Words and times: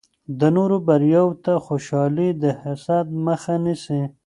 د 0.39 0.41
نورو 0.55 0.77
بریا 0.87 1.23
ته 1.45 1.53
خوشحالي 1.65 2.29
د 2.41 2.45
حسد 2.61 3.07
مخه 3.25 3.55
نیسي. 3.65 4.01